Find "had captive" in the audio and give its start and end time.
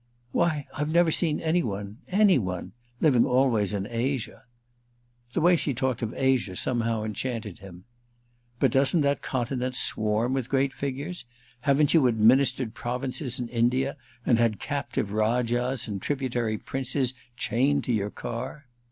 14.39-15.11